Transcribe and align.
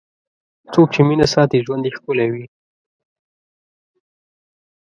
څوک 0.73 0.87
چې 0.93 1.01
مینه 1.07 1.27
ساتي، 1.33 1.57
ژوند 1.65 1.83
یې 1.87 1.91
ښکلی 1.97 2.27
وي. 2.33 2.45